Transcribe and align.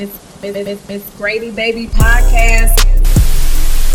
Miss 0.00 0.42
Miss 0.42 0.88
Miss 0.88 1.10
Grady 1.18 1.50
Baby 1.50 1.86
podcast. 1.86 2.80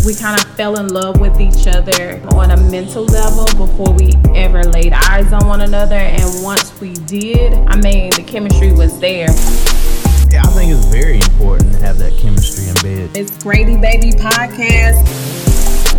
We 0.05 0.13
kind 0.13 0.39
of 0.39 0.47
fell 0.55 0.77
in 0.77 0.89
love 0.89 1.19
with 1.19 1.41
each 1.41 1.65
other 1.65 2.21
on 2.35 2.51
a 2.51 2.57
mental 2.69 3.05
level 3.05 3.45
before 3.57 3.91
we 3.91 4.13
ever 4.35 4.63
laid 4.65 4.93
eyes 4.93 5.33
on 5.33 5.47
one 5.47 5.61
another. 5.61 5.95
And 5.95 6.43
once 6.43 6.79
we 6.79 6.93
did, 6.93 7.53
I 7.53 7.77
mean, 7.77 8.11
the 8.11 8.23
chemistry 8.23 8.71
was 8.71 8.99
there. 8.99 9.29
Yeah, 10.29 10.43
I 10.43 10.49
think 10.49 10.71
it's 10.71 10.85
very 10.85 11.15
important 11.15 11.73
to 11.73 11.79
have 11.79 11.97
that 11.97 12.15
chemistry 12.19 12.67
in 12.67 12.75
bed. 12.83 13.17
It's 13.17 13.35
Grady 13.41 13.75
Baby 13.75 14.11
podcast. 14.11 15.03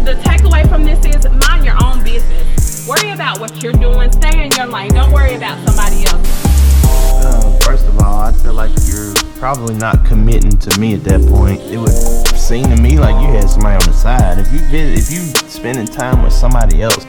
The 0.05 0.15
takeaway 0.23 0.69
from 0.69 0.85
this 0.85 1.05
is 1.05 1.29
mind 1.49 1.65
your 1.65 1.83
own 1.83 2.05
business. 2.05 2.87
Worry 2.87 3.11
about 3.11 3.41
what 3.41 3.61
you're 3.61 3.73
doing. 3.73 4.13
Stay 4.13 4.45
in 4.45 4.53
your 4.53 4.67
lane. 4.67 4.95
Don't 4.95 5.11
worry 5.11 5.35
about 5.35 5.59
somebody 5.67 6.07
else. 6.07 6.47
Uh, 7.25 7.59
first 7.65 7.87
of 7.87 7.99
all, 7.99 8.16
probably 9.39 9.75
not 9.75 10.05
committing 10.07 10.57
to 10.59 10.81
me 10.81 10.95
at 10.95 11.05
that 11.05 11.21
point. 11.29 11.61
It 11.63 11.79
would 11.79 11.93
seem 12.37 12.65
to 12.65 12.81
me 12.81 12.99
like 12.99 13.15
you 13.23 13.29
had 13.33 13.49
somebody 13.49 13.75
on 13.75 13.91
the 13.91 13.93
side. 13.93 14.39
If 14.39 14.53
you 14.53 14.61
if 14.73 15.11
you 15.11 15.21
spending 15.51 15.87
time 15.87 16.23
with 16.23 16.33
somebody 16.33 16.83
else, 16.83 17.05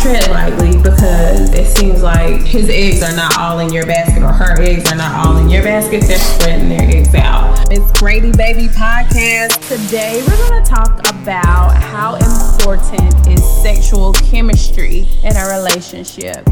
tread 0.00 0.30
lightly 0.30 0.76
because 0.78 1.52
it 1.52 1.66
seems 1.76 2.02
like 2.02 2.40
his 2.40 2.68
eggs 2.68 3.02
are 3.02 3.14
not 3.14 3.38
all 3.38 3.58
in 3.58 3.72
your 3.72 3.86
basket 3.86 4.22
or 4.22 4.32
her 4.32 4.60
eggs 4.60 4.90
are 4.90 4.96
not 4.96 5.26
all 5.26 5.36
in 5.36 5.48
your 5.48 5.62
basket. 5.62 6.02
They're 6.02 6.18
spreading 6.18 6.68
their 6.68 6.82
eggs 6.82 7.14
out. 7.14 7.70
It's 7.70 8.00
Grady 8.00 8.32
Baby 8.32 8.68
Podcast. 8.68 9.60
Today 9.68 10.24
we're 10.26 10.48
going 10.48 10.64
to 10.64 10.68
talk 10.68 11.00
about 11.10 11.74
how 11.82 12.14
important 12.14 13.28
is 13.28 13.44
sexual 13.62 14.12
chemistry 14.14 15.06
in 15.22 15.36
a 15.36 15.46
relationship 15.48 16.48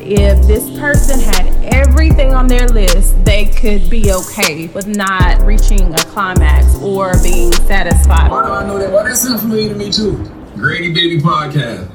if 0.00 0.46
this 0.46 0.68
person 0.78 1.18
had 1.18 1.74
everything 1.74 2.34
on 2.34 2.46
their 2.46 2.68
list, 2.68 3.24
they 3.24 3.46
could 3.46 3.88
be 3.88 4.12
okay 4.12 4.66
with 4.68 4.86
not 4.86 5.42
reaching 5.42 5.94
a 5.94 5.98
climax 5.98 6.76
or 6.82 7.14
being 7.22 7.52
satisfied. 7.52 8.30
Why 8.30 8.46
do 8.46 8.52
I 8.52 8.66
know 8.66 8.78
that? 8.78 8.92
Why 8.92 9.08
that 9.08 9.16
sound 9.16 9.40
familiar 9.40 9.70
to 9.70 9.74
me 9.74 9.90
too? 9.90 10.16
Grady 10.54 10.92
Baby 10.92 11.20
Podcast. 11.20 11.88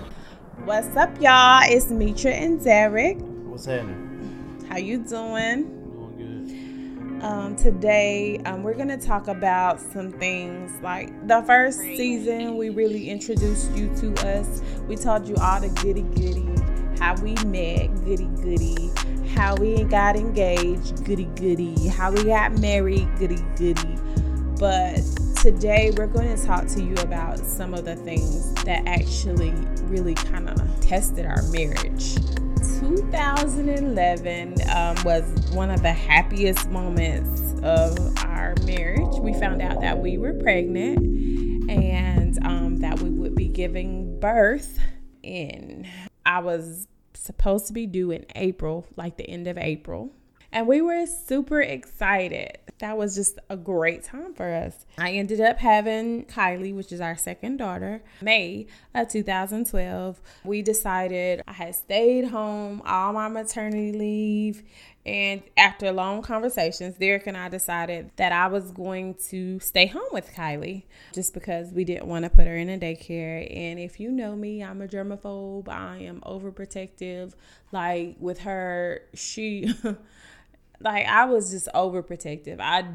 What's 0.65 0.95
up, 0.97 1.09
y'all? 1.21 1.61
It's 1.63 1.89
Mitra 1.89 2.31
and 2.31 2.63
Derek. 2.63 3.17
What's 3.19 3.65
happening? 3.65 4.65
How 4.69 4.77
you 4.77 4.97
doing? 4.99 5.63
Doing 5.63 7.19
good. 7.19 7.25
Um, 7.25 7.55
today, 7.55 8.39
um, 8.45 8.63
we're 8.63 8.73
gonna 8.73 8.99
talk 8.99 9.27
about 9.27 9.79
some 9.79 10.11
things 10.11 10.71
like 10.81 11.27
the 11.27 11.43
first 11.43 11.79
season. 11.79 12.57
We 12.57 12.69
really 12.69 13.09
introduced 13.09 13.71
you 13.73 13.93
to 13.97 14.13
us. 14.27 14.61
We 14.87 14.95
told 14.95 15.27
you 15.27 15.35
all 15.35 15.61
the 15.61 15.69
goody 15.69 16.01
goody 16.01 16.47
how 17.01 17.15
we 17.15 17.33
met, 17.45 17.87
goody 18.05 18.27
goody, 18.43 18.91
how 19.33 19.55
we 19.55 19.83
got 19.85 20.15
engaged, 20.15 21.03
goody 21.03 21.25
goody, 21.35 21.87
how 21.87 22.11
we 22.11 22.23
got 22.25 22.51
married, 22.59 23.09
goody 23.17 23.41
goody. 23.55 23.97
But 24.59 25.01
today 25.41 25.91
we're 25.97 26.05
going 26.05 26.37
to 26.37 26.45
talk 26.45 26.67
to 26.67 26.83
you 26.83 26.93
about 26.97 27.39
some 27.39 27.73
of 27.73 27.85
the 27.85 27.95
things 27.95 28.53
that 28.65 28.83
actually 28.85 29.49
really 29.85 30.13
kind 30.13 30.47
of 30.47 30.79
tested 30.79 31.25
our 31.25 31.41
marriage. 31.49 32.17
2011 32.79 34.55
um, 34.69 34.95
was 35.03 35.23
one 35.53 35.71
of 35.71 35.81
the 35.81 35.91
happiest 35.91 36.69
moments 36.69 37.41
of 37.63 37.97
our 38.19 38.53
marriage. 38.63 39.19
We 39.19 39.33
found 39.33 39.63
out 39.63 39.81
that 39.81 39.97
we 39.97 40.19
were 40.19 40.33
pregnant 40.33 40.99
and 41.67 42.37
um, 42.45 42.75
that 42.77 42.99
we 42.99 43.09
would 43.09 43.33
be 43.33 43.47
giving 43.47 44.19
birth 44.19 44.77
in 45.23 45.87
I 46.31 46.39
was 46.39 46.87
supposed 47.13 47.67
to 47.67 47.73
be 47.73 47.85
due 47.85 48.11
in 48.11 48.25
April, 48.35 48.87
like 48.95 49.17
the 49.17 49.29
end 49.29 49.47
of 49.47 49.57
April. 49.57 50.13
And 50.51 50.67
we 50.67 50.81
were 50.81 51.05
super 51.05 51.61
excited. 51.61 52.57
That 52.79 52.97
was 52.97 53.15
just 53.15 53.39
a 53.49 53.55
great 53.55 54.03
time 54.03 54.33
for 54.33 54.51
us. 54.51 54.85
I 54.97 55.11
ended 55.11 55.39
up 55.39 55.59
having 55.59 56.25
Kylie, 56.25 56.75
which 56.75 56.91
is 56.91 56.99
our 56.99 57.15
second 57.15 57.57
daughter, 57.57 58.03
May 58.21 58.65
of 58.93 59.07
2012. 59.07 60.19
We 60.43 60.61
decided 60.61 61.43
I 61.47 61.53
had 61.53 61.75
stayed 61.75 62.25
home 62.25 62.81
all 62.85 63.13
my 63.13 63.27
maternity 63.27 63.91
leave 63.91 64.63
and 65.05 65.41
after 65.57 65.91
long 65.91 66.21
conversations, 66.21 66.97
Derek 66.97 67.25
and 67.25 67.35
I 67.35 67.49
decided 67.49 68.11
that 68.17 68.31
I 68.31 68.47
was 68.47 68.71
going 68.71 69.15
to 69.29 69.59
stay 69.59 69.87
home 69.87 70.09
with 70.11 70.31
Kylie 70.33 70.83
just 71.11 71.33
because 71.33 71.71
we 71.71 71.83
didn't 71.83 72.05
want 72.05 72.23
to 72.25 72.29
put 72.29 72.45
her 72.45 72.55
in 72.55 72.69
a 72.69 72.77
daycare. 72.77 73.47
And 73.55 73.79
if 73.79 73.99
you 73.99 74.11
know 74.11 74.35
me, 74.35 74.63
I'm 74.63 74.81
a 74.81 74.87
germaphobe. 74.87 75.69
I 75.69 75.97
am 75.99 76.21
overprotective. 76.21 77.33
Like 77.71 78.15
with 78.19 78.39
her, 78.41 79.01
she 79.15 79.73
like 80.83 81.05
I 81.05 81.25
was 81.25 81.51
just 81.51 81.67
overprotective. 81.73 82.59
I 82.59 82.85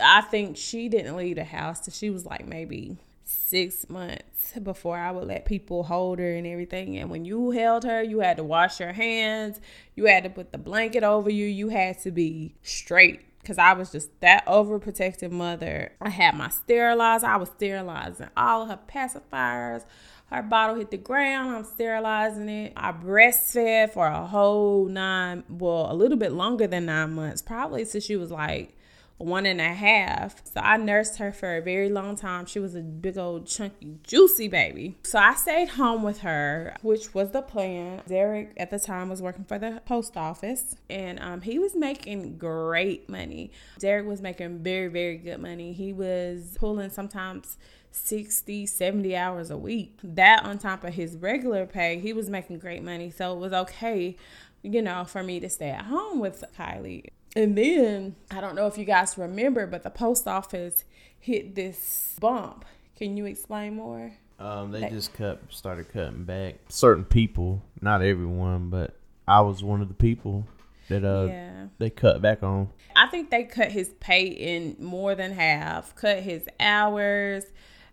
I 0.00 0.22
think 0.22 0.56
she 0.56 0.88
didn't 0.88 1.16
leave 1.16 1.36
the 1.36 1.44
house 1.44 1.80
till 1.80 1.92
she 1.92 2.10
was 2.10 2.24
like 2.24 2.46
maybe 2.46 2.96
six 3.24 3.88
months 3.88 4.52
before 4.62 4.96
I 4.96 5.10
would 5.10 5.26
let 5.26 5.44
people 5.44 5.82
hold 5.84 6.18
her 6.18 6.32
and 6.32 6.46
everything. 6.46 6.96
And 6.98 7.10
when 7.10 7.24
you 7.24 7.50
held 7.50 7.84
her, 7.84 8.02
you 8.02 8.20
had 8.20 8.38
to 8.38 8.44
wash 8.44 8.80
your 8.80 8.92
hands, 8.92 9.60
you 9.94 10.06
had 10.06 10.24
to 10.24 10.30
put 10.30 10.52
the 10.52 10.58
blanket 10.58 11.02
over 11.02 11.30
you, 11.30 11.46
you 11.46 11.68
had 11.68 11.98
to 12.00 12.10
be 12.10 12.54
straight. 12.62 13.20
Cause 13.44 13.58
I 13.58 13.72
was 13.72 13.90
just 13.90 14.20
that 14.20 14.46
overprotective 14.46 15.32
mother. 15.32 15.92
I 16.00 16.10
had 16.10 16.36
my 16.36 16.48
sterilizer. 16.48 17.26
I 17.26 17.36
was 17.36 17.48
sterilizing 17.48 18.28
all 18.36 18.62
of 18.62 18.68
her 18.68 18.78
pacifiers. 18.88 19.84
Her 20.26 20.42
bottle 20.42 20.76
hit 20.76 20.92
the 20.92 20.96
ground. 20.96 21.54
I'm 21.54 21.64
sterilizing 21.64 22.48
it. 22.48 22.72
I 22.76 22.92
breastfed 22.92 23.94
for 23.94 24.06
a 24.06 24.26
whole 24.26 24.86
nine, 24.86 25.42
well, 25.48 25.90
a 25.90 25.94
little 25.94 26.16
bit 26.16 26.30
longer 26.32 26.68
than 26.68 26.86
nine 26.86 27.14
months, 27.14 27.42
probably 27.42 27.84
since 27.84 28.04
she 28.04 28.14
was 28.16 28.30
like 28.30 28.76
one 29.22 29.46
and 29.46 29.60
a 29.60 29.72
half. 29.72 30.42
So 30.44 30.60
I 30.60 30.76
nursed 30.76 31.18
her 31.18 31.32
for 31.32 31.56
a 31.56 31.62
very 31.62 31.88
long 31.88 32.16
time. 32.16 32.46
She 32.46 32.58
was 32.58 32.74
a 32.74 32.80
big 32.80 33.16
old 33.16 33.46
chunky, 33.46 33.98
juicy 34.02 34.48
baby. 34.48 34.96
So 35.04 35.18
I 35.18 35.34
stayed 35.34 35.70
home 35.70 36.02
with 36.02 36.20
her, 36.20 36.76
which 36.82 37.14
was 37.14 37.30
the 37.30 37.42
plan. 37.42 38.02
Derek 38.06 38.52
at 38.56 38.70
the 38.70 38.78
time 38.78 39.08
was 39.08 39.22
working 39.22 39.44
for 39.44 39.58
the 39.58 39.80
post 39.86 40.16
office 40.16 40.76
and 40.90 41.20
um, 41.20 41.40
he 41.42 41.58
was 41.58 41.74
making 41.74 42.38
great 42.38 43.08
money. 43.08 43.52
Derek 43.78 44.06
was 44.06 44.20
making 44.20 44.58
very, 44.58 44.88
very 44.88 45.16
good 45.16 45.40
money. 45.40 45.72
He 45.72 45.92
was 45.92 46.56
pulling 46.58 46.90
sometimes 46.90 47.56
60, 47.92 48.66
70 48.66 49.16
hours 49.16 49.50
a 49.50 49.56
week. 49.56 49.98
That 50.02 50.44
on 50.44 50.58
top 50.58 50.82
of 50.84 50.94
his 50.94 51.16
regular 51.16 51.66
pay, 51.66 51.98
he 51.98 52.12
was 52.12 52.28
making 52.28 52.58
great 52.58 52.82
money. 52.82 53.10
So 53.10 53.34
it 53.34 53.38
was 53.38 53.52
okay, 53.52 54.16
you 54.62 54.82
know, 54.82 55.04
for 55.04 55.22
me 55.22 55.40
to 55.40 55.48
stay 55.48 55.70
at 55.70 55.84
home 55.84 56.18
with 56.18 56.42
Kylie. 56.58 57.08
And 57.34 57.56
then 57.56 58.16
I 58.30 58.40
don't 58.40 58.54
know 58.54 58.66
if 58.66 58.76
you 58.76 58.84
guys 58.84 59.16
remember, 59.16 59.66
but 59.66 59.82
the 59.82 59.90
post 59.90 60.28
office 60.28 60.84
hit 61.18 61.54
this 61.54 62.14
bump. 62.20 62.64
Can 62.96 63.16
you 63.16 63.26
explain 63.26 63.76
more? 63.76 64.12
Um, 64.38 64.72
they 64.72 64.88
just 64.88 65.14
cut, 65.14 65.40
started 65.50 65.92
cutting 65.92 66.24
back 66.24 66.56
certain 66.68 67.04
people, 67.04 67.62
not 67.80 68.02
everyone, 68.02 68.70
but 68.70 68.96
I 69.26 69.40
was 69.40 69.62
one 69.62 69.80
of 69.80 69.88
the 69.88 69.94
people 69.94 70.46
that 70.88 71.04
uh 71.04 71.26
yeah. 71.28 71.66
they 71.78 71.90
cut 71.90 72.20
back 72.20 72.42
on. 72.42 72.68
I 72.96 73.06
think 73.06 73.30
they 73.30 73.44
cut 73.44 73.70
his 73.70 73.90
pay 74.00 74.26
in 74.26 74.76
more 74.78 75.14
than 75.14 75.32
half, 75.32 75.94
cut 75.94 76.18
his 76.18 76.44
hours, 76.58 77.44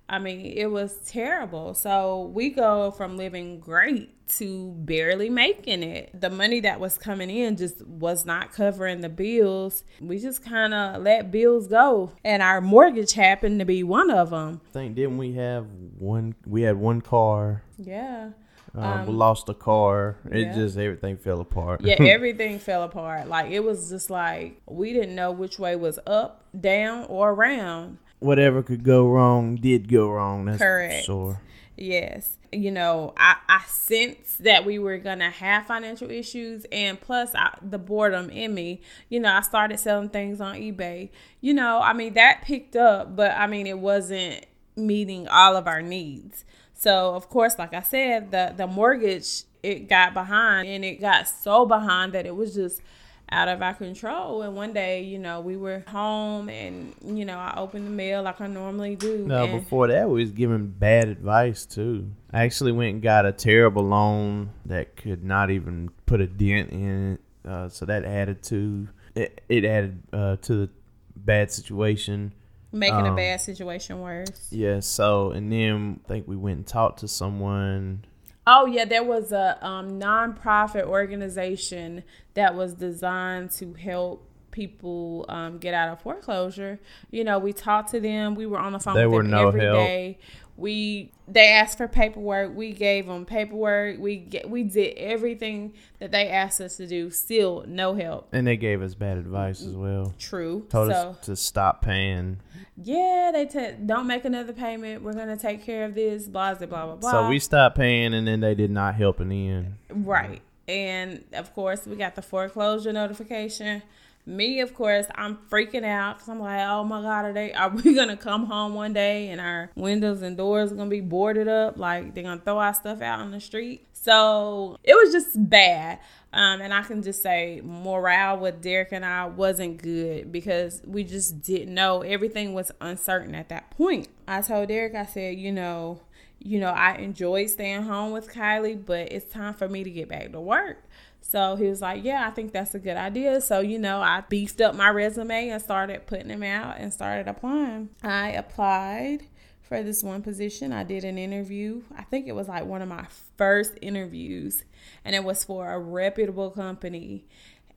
I 0.10 0.18
mean, 0.18 0.54
it 0.58 0.72
was 0.72 0.98
terrible. 1.08 1.76
So 1.76 2.32
we 2.34 2.50
go 2.50 2.90
from 2.90 3.16
living 3.16 3.60
great 3.60 4.28
to 4.38 4.72
barely 4.80 5.30
making 5.30 5.84
it. 5.84 6.10
The 6.20 6.32
money 6.32 6.62
that 6.62 6.80
was 6.80 6.98
coming 6.98 7.30
in 7.30 7.58
just 7.58 7.86
was 7.86 8.26
not 8.26 8.52
covering 8.52 9.02
the 9.02 9.10
bills. 9.10 9.84
We 10.02 10.18
just 10.18 10.44
kind 10.44 10.74
of 10.74 11.04
let 11.04 11.30
bills 11.30 11.68
go. 11.68 12.12
And 12.24 12.42
our 12.42 12.60
mortgage 12.60 13.14
happened 13.14 13.60
to 13.60 13.66
be 13.66 13.84
one 13.84 14.10
of 14.10 14.32
them. 14.32 14.62
I 14.70 14.74
think, 14.74 14.96
didn't 14.96 15.20
we 15.20 15.34
have 15.34 15.68
one? 16.00 16.34
We 16.44 16.64
had 16.64 16.78
one 16.78 17.02
car. 17.02 17.64
Yeah. 17.78 18.32
Um, 18.76 18.84
um, 18.84 19.06
we 19.08 19.14
lost 19.14 19.48
a 19.50 19.54
car. 19.54 20.18
It 20.32 20.40
yeah. 20.40 20.56
just 20.56 20.78
everything 20.78 21.18
fell 21.18 21.40
apart. 21.40 21.82
yeah, 21.82 21.96
everything 22.00 22.60
fell 22.60 22.84
apart. 22.84 23.28
Like 23.28 23.52
it 23.52 23.64
was 23.64 23.90
just 23.90 24.10
like 24.10 24.62
we 24.68 24.94
didn't 24.94 25.16
know 25.16 25.32
which 25.32 25.60
way 25.60 25.76
was 25.76 26.00
up, 26.06 26.46
down, 26.60 27.06
or 27.06 27.32
around 27.32 27.98
whatever 28.20 28.62
could 28.62 28.84
go 28.84 29.08
wrong 29.08 29.56
did 29.56 29.88
go 29.88 30.10
wrong. 30.10 30.46
That's 30.46 30.60
Correct. 30.60 31.06
sure. 31.06 31.42
Yes. 31.76 32.38
You 32.52 32.72
know, 32.72 33.14
I, 33.16 33.38
I 33.48 33.64
sensed 33.68 34.44
that 34.44 34.66
we 34.66 34.80
were 34.80 34.98
going 34.98 35.20
to 35.20 35.30
have 35.30 35.68
financial 35.68 36.10
issues. 36.10 36.66
And 36.72 37.00
plus, 37.00 37.34
I, 37.36 37.58
the 37.62 37.78
boredom 37.78 38.30
in 38.30 38.54
me, 38.54 38.82
you 39.08 39.20
know, 39.20 39.32
I 39.32 39.42
started 39.42 39.80
selling 39.80 40.10
things 40.10 40.42
on 40.42 40.56
eBay. 40.56 41.10
You 41.42 41.54
know, 41.54 41.80
I 41.80 41.94
mean, 41.94 42.16
that 42.16 42.42
picked 42.44 42.76
up, 42.76 43.16
but 43.16 43.32
I 43.32 43.48
mean, 43.48 43.68
it 43.68 43.80
wasn't 43.80 44.46
meeting 44.76 45.28
all 45.28 45.56
of 45.56 45.68
our 45.68 45.82
needs. 45.82 46.44
So, 46.74 47.14
of 47.16 47.30
course, 47.30 47.58
like 47.60 47.74
I 47.74 47.82
said, 47.82 48.32
the, 48.32 48.54
the 48.56 48.68
mortgage, 48.68 49.44
it 49.62 49.90
got 49.90 50.14
behind 50.14 50.68
and 50.68 50.84
it 50.84 51.02
got 51.02 51.28
so 51.28 51.66
behind 51.66 52.14
that 52.14 52.26
it 52.26 52.36
was 52.36 52.56
just 52.56 52.82
out 53.32 53.48
of 53.48 53.62
our 53.62 53.74
control. 53.74 54.42
And 54.42 54.56
one 54.56 54.74
day, 54.74 55.04
you 55.04 55.20
know, 55.20 55.42
we 55.42 55.56
were 55.58 55.84
home 55.88 56.50
and, 56.50 56.96
you 57.06 57.26
know, 57.26 57.38
I 57.38 57.54
opened 57.58 57.86
the 57.86 57.92
mail 57.92 58.24
like 58.24 58.42
I 58.42 58.48
normally 58.48 58.96
do. 58.96 59.26
No, 59.26 59.48
before 59.48 59.88
that, 59.88 60.10
we 60.10 60.22
was 60.22 60.32
giving 60.32 60.68
bad 60.68 61.08
advice 61.08 61.66
too. 61.66 62.10
I 62.32 62.44
actually 62.44 62.72
went 62.72 62.94
and 62.96 63.02
got 63.02 63.26
a 63.26 63.32
terrible 63.32 63.84
loan 63.84 64.52
that 64.66 64.96
could 64.96 65.24
not 65.24 65.52
even 65.52 65.90
put 66.06 66.22
a 66.22 66.28
dent 66.28 66.72
in 66.72 67.14
it. 67.14 67.20
Uh, 67.48 67.70
so 67.70 67.86
that 67.86 68.04
added 68.04 68.44
to 68.44 68.88
it, 69.16 69.42
it 69.48 69.66
added 69.66 70.04
uh, 70.12 70.36
to 70.38 70.54
the 70.54 70.70
bad 71.16 71.52
situation. 71.52 72.34
Making 72.72 73.08
a 73.08 73.10
Um, 73.10 73.16
bad 73.16 73.42
situation 73.42 74.00
worse. 74.02 74.48
Yeah, 74.52 74.82
so 74.82 75.32
and 75.32 75.52
then 75.52 76.02
I 76.06 76.08
think 76.08 76.28
we 76.28 76.36
went 76.36 76.58
and 76.58 76.68
talked 76.68 77.00
to 77.00 77.08
someone. 77.08 78.06
Oh 78.52 78.66
yeah, 78.66 78.86
there 78.86 79.04
was 79.04 79.32
a 79.32 79.64
um, 79.64 80.00
nonprofit 80.00 80.86
organization 80.86 82.04
that 82.34 82.56
was 82.56 82.74
designed 82.74 83.52
to 83.52 83.74
help 83.74 84.28
people 84.52 85.26
um, 85.30 85.58
get 85.58 85.74
out 85.74 85.90
of 85.90 86.02
foreclosure. 86.02 86.80
You 87.12 87.24
know, 87.24 87.40
we 87.40 87.54
talked 87.54 87.92
to 87.92 88.00
them. 88.00 88.36
We 88.36 88.46
were 88.46 88.60
on 88.60 88.74
the 88.74 88.80
phone 88.80 88.96
They 88.96 89.06
with 89.06 89.14
were 89.14 89.22
them 89.24 89.32
no 89.32 89.48
every 89.50 89.62
help. 89.62 89.76
day. 89.78 90.18
We 90.58 91.14
they 91.26 91.48
asked 91.54 91.78
for 91.78 91.88
paperwork. 91.88 92.54
We 92.54 92.74
gave 92.74 93.08
them 93.08 93.26
paperwork. 93.26 93.98
We 93.98 94.18
get 94.18 94.50
we 94.50 94.64
did 94.64 94.98
everything 94.98 95.74
that 96.00 96.12
they 96.12 96.28
asked 96.28 96.60
us 96.60 96.76
to 96.78 96.86
do. 96.88 97.12
Still 97.12 97.64
no 97.66 97.94
help. 97.96 98.28
And 98.34 98.46
they 98.46 98.58
gave 98.58 98.82
us 98.82 98.94
bad 98.94 99.18
advice 99.18 99.62
as 99.62 99.74
well. 99.74 100.14
True. 100.20 100.66
Told 100.70 100.92
so 100.92 100.94
us 101.12 101.20
to 101.28 101.38
stop 101.38 101.82
paying. 101.82 102.42
yeah, 102.76 103.32
they 103.34 103.46
t- 103.46 103.76
don't 103.86 104.06
make 104.06 104.26
another 104.26 104.52
payment. 104.52 105.02
We're 105.02 105.14
gonna 105.14 105.38
take 105.38 105.64
care 105.64 105.86
of 105.86 105.96
this. 105.96 106.28
Blah 106.28 106.56
blah 106.56 106.68
blah 106.68 106.86
blah 106.88 106.96
blah. 106.98 107.12
So 107.12 107.30
we 107.30 107.40
stopped 107.40 107.78
paying, 107.78 108.14
and 108.14 108.28
then 108.28 108.42
they 108.42 108.54
did 108.54 108.70
not 108.72 108.96
help 108.96 109.22
in 109.22 109.30
the 109.30 109.48
end. 109.48 109.76
Right. 109.90 110.42
And 110.68 111.24
of 111.32 111.54
course, 111.56 111.88
we 111.88 111.96
got 111.96 112.16
the 112.16 112.22
foreclosure 112.22 112.92
notification. 112.92 113.82
Me, 114.30 114.60
of 114.62 114.74
course, 114.74 115.08
I'm 115.16 115.38
freaking 115.50 115.84
out 115.84 116.18
because 116.18 116.30
I'm 116.30 116.40
like, 116.40 116.62
oh 116.68 116.84
my 116.84 117.02
God, 117.02 117.26
are 117.26 117.34
they 117.34 117.52
are 117.54 117.70
we 117.84 117.94
gonna 117.94 118.18
come 118.18 118.46
home 118.46 118.76
one 118.76 118.94
day 118.94 119.30
and 119.30 119.42
our 119.42 119.72
windows 119.76 120.22
and 120.22 120.38
doors 120.38 120.72
are 120.72 120.76
gonna 120.76 120.90
be 120.90 121.02
boarded 121.02 121.48
up? 121.48 121.78
Like 121.78 122.14
they're 122.14 122.24
gonna 122.24 122.42
throw 122.42 122.60
our 122.60 122.74
stuff 122.74 123.02
out 123.02 123.20
on 123.20 123.32
the 123.32 123.42
street. 123.42 123.88
So 123.94 124.78
it 124.84 124.94
was 124.94 125.12
just 125.12 125.50
bad. 125.50 126.00
Um, 126.32 126.62
and 126.62 126.74
I 126.74 126.84
can 126.84 127.02
just 127.02 127.24
say 127.24 127.60
morale 127.64 128.38
with 128.38 128.62
Derek 128.62 128.92
and 128.92 129.04
I 129.04 129.26
wasn't 129.26 129.82
good 129.82 130.32
because 130.32 130.82
we 130.86 131.04
just 131.04 131.42
didn't 131.42 131.74
know. 131.74 132.02
Everything 132.02 132.54
was 132.54 132.72
uncertain 132.80 133.34
at 133.34 133.50
that 133.50 133.72
point. 133.72 134.10
I 134.28 134.42
told 134.42 134.68
Derek, 134.68 134.94
I 134.94 135.06
said, 135.06 135.38
you 135.38 135.52
know, 135.52 136.02
you 136.38 136.60
know, 136.60 136.70
I 136.70 136.96
enjoyed 136.96 137.50
staying 137.50 137.84
home 137.84 138.12
with 138.12 138.32
Kylie, 138.32 138.84
but 138.84 139.12
it's 139.12 139.32
time 139.32 139.54
for 139.54 139.68
me 139.68 139.84
to 139.84 139.90
get 139.90 140.08
back 140.08 140.32
to 140.32 140.40
work. 140.40 140.84
So 141.30 141.56
he 141.56 141.68
was 141.68 141.80
like, 141.80 142.04
Yeah, 142.04 142.28
I 142.28 142.32
think 142.32 142.54
that's 142.54 142.74
a 142.74 142.80
good 142.80 142.98
idea. 142.98 143.40
So, 143.40 143.60
you 143.60 143.78
know, 143.78 144.02
I 144.02 144.24
beefed 144.28 144.62
up 144.62 144.74
my 144.74 144.90
resume 144.90 145.50
and 145.50 145.62
started 145.62 146.08
putting 146.08 146.30
them 146.30 146.42
out 146.42 146.78
and 146.80 146.92
started 146.92 147.28
applying. 147.28 147.90
I 148.02 148.32
applied 148.32 149.28
for 149.62 149.84
this 149.84 150.02
one 150.04 150.24
position. 150.24 150.74
I 150.74 150.84
did 150.84 151.04
an 151.04 151.20
interview. 151.20 151.84
I 151.96 152.02
think 152.02 152.28
it 152.28 152.32
was 152.32 152.48
like 152.48 152.66
one 152.66 152.82
of 152.82 152.90
my 152.90 153.06
first 153.38 153.74
interviews, 153.80 154.64
and 155.06 155.16
it 155.16 155.24
was 155.24 155.44
for 155.44 155.72
a 155.72 155.78
reputable 155.78 156.50
company 156.50 157.28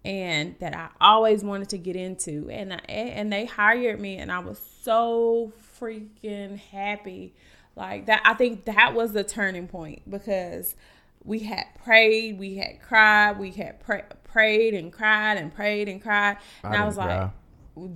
and 0.02 0.56
that 0.58 0.74
I 0.74 0.88
always 0.98 1.44
wanted 1.44 1.68
to 1.68 1.78
get 1.78 1.94
into. 1.94 2.48
And 2.50 2.72
I, 2.72 2.78
and 2.88 3.30
they 3.30 3.44
hired 3.44 4.00
me 4.00 4.16
and 4.16 4.32
I 4.32 4.38
was 4.38 4.58
so 4.80 5.52
freaking 5.78 6.58
happy. 6.58 7.34
Like 7.76 8.06
that 8.06 8.22
I 8.24 8.32
think 8.32 8.64
that 8.64 8.94
was 8.94 9.12
the 9.12 9.24
turning 9.24 9.68
point 9.68 10.10
because 10.10 10.74
we 11.24 11.40
had 11.40 11.66
prayed, 11.84 12.38
we 12.38 12.56
had 12.56 12.80
cried, 12.82 13.38
we 13.38 13.50
had 13.52 13.80
pray, 13.80 14.02
prayed 14.24 14.74
and 14.74 14.92
cried 14.92 15.38
and 15.38 15.54
prayed 15.54 15.88
and 15.88 16.02
cried. 16.02 16.38
And 16.62 16.74
I, 16.74 16.84
was 16.84 16.96
like 16.96 17.08
cry. 17.08 17.30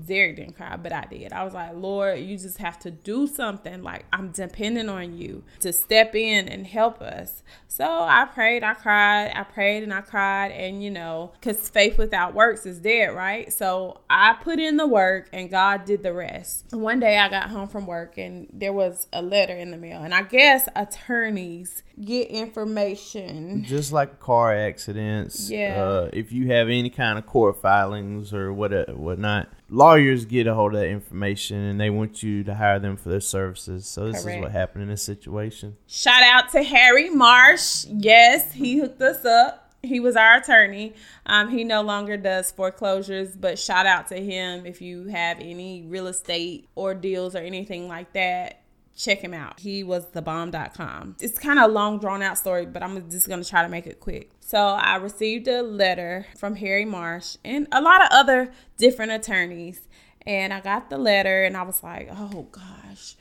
Derek 0.06 0.37
didn't 0.37 0.56
cry, 0.56 0.76
but 0.76 0.93
I 0.93 1.05
did. 1.11 1.32
I 1.32 1.44
was 1.44 1.52
like, 1.52 1.75
Lord, 1.75 2.20
you 2.20 2.38
just 2.38 2.58
have 2.58 2.78
to 2.81 2.90
do 2.90 3.26
something. 3.26 3.82
Like, 3.82 4.06
I'm 4.12 4.31
depending 4.31 4.88
on 4.88 5.17
you 5.17 5.44
to 5.61 5.73
step 5.73 6.14
in 6.14 6.49
and 6.49 6.67
help 6.67 7.02
us. 7.02 7.43
So 7.69 7.84
I 7.84 8.25
prayed, 8.25 8.62
I 8.62 8.75
cried, 8.75 9.32
I 9.34 9.43
prayed 9.43 9.82
and 9.82 9.93
I 9.93 10.00
cried. 10.00 10.52
And, 10.52 10.82
you 10.82 10.90
know, 10.90 11.32
because 11.34 11.69
faith 11.69 11.99
without 11.99 12.34
works 12.34 12.64
is 12.64 12.78
dead, 12.78 13.14
right? 13.14 13.52
So 13.52 14.00
I 14.08 14.37
put 14.43 14.58
in 14.58 14.76
the 14.78 14.87
work 14.87 15.28
and 15.32 15.50
God 15.50 15.84
did 15.84 16.02
the 16.02 16.14
rest. 16.14 16.73
One 16.73 16.99
day 17.00 17.19
I 17.19 17.28
got 17.28 17.50
home 17.50 17.69
from 17.69 17.87
work 17.87 18.17
and 18.17 18.49
there 18.52 18.73
was 18.73 19.08
a 19.12 19.20
letter 19.20 19.55
in 19.55 19.70
the 19.70 19.76
mail. 19.76 20.02
And 20.02 20.14
I 20.14 20.23
guess 20.23 20.69
attorneys 20.75 21.82
get 22.02 22.28
information. 22.28 23.64
Just 23.64 23.93
like 23.93 24.20
car 24.20 24.55
accidents, 24.55 25.50
Yeah. 25.50 25.82
Uh, 25.82 26.11
if 26.12 26.32
you 26.32 26.49
have 26.49 26.69
any 26.69 26.90
kind 26.90 27.19
of 27.19 27.26
court 27.26 27.61
filings 27.61 28.32
or 28.32 28.52
what 28.52 28.73
whatnot, 28.96 29.49
lawyers 29.68 30.24
get 30.24 30.46
a 30.46 30.54
hold 30.54 30.74
of 30.74 30.80
that 30.80 30.88
information 30.88 31.56
and 31.56 31.80
they 31.80 31.90
want 31.90 32.22
you 32.22 32.44
to 32.44 32.54
hire 32.54 32.78
them 32.78 32.96
for 32.96 33.08
their 33.08 33.20
services. 33.20 33.86
So 33.86 34.10
this 34.10 34.22
Correct. 34.22 34.38
is 34.38 34.42
what 34.42 34.52
happened 34.52 34.84
in 34.84 34.88
this 34.88 35.02
situation. 35.02 35.76
Shout 35.86 36.22
out 36.22 36.50
to 36.52 36.62
Harry 36.62 37.10
Marsh. 37.10 37.84
Yes, 37.88 38.52
he 38.52 38.78
hooked 38.78 39.02
us 39.02 39.24
up. 39.24 39.74
He 39.82 40.00
was 40.00 40.16
our 40.16 40.38
attorney. 40.38 40.94
Um, 41.26 41.48
he 41.48 41.62
no 41.62 41.82
longer 41.82 42.16
does 42.16 42.50
foreclosures, 42.50 43.36
but 43.36 43.58
shout 43.58 43.86
out 43.86 44.08
to 44.08 44.16
him 44.16 44.66
if 44.66 44.80
you 44.80 45.04
have 45.06 45.38
any 45.38 45.82
real 45.82 46.08
estate 46.08 46.68
or 46.74 46.94
deals 46.94 47.36
or 47.36 47.38
anything 47.38 47.86
like 47.86 48.12
that. 48.14 48.62
Check 48.96 49.20
him 49.20 49.34
out. 49.34 49.60
He 49.60 49.84
was 49.84 50.06
thebomb.com. 50.06 51.16
It's 51.20 51.38
kind 51.38 51.58
of 51.58 51.70
a 51.70 51.72
long, 51.72 51.98
drawn 51.98 52.22
out 52.22 52.38
story, 52.38 52.64
but 52.64 52.82
I'm 52.82 53.10
just 53.10 53.28
going 53.28 53.43
to 53.43 53.48
try 53.48 53.62
to 53.62 53.69
make 53.69 53.87
it 53.87 54.00
quick. 54.00 54.31
So 54.40 54.58
I 54.58 54.96
received 54.96 55.48
a 55.48 55.62
letter 55.62 56.26
from 56.38 56.56
Harry 56.56 56.87
Marsh 56.87 57.37
and 57.44 57.69
a 57.72 57.82
lot 57.82 58.00
of 58.00 58.08
other 58.10 58.52
different 58.78 59.12
attorneys. 59.12 59.87
And 60.26 60.52
I 60.52 60.60
got 60.60 60.88
the 60.88 60.98
letter 60.98 61.44
and 61.44 61.56
I 61.56 61.62
was 61.62 61.82
like, 61.82 62.08
oh 62.10 62.48
gosh, 62.50 63.16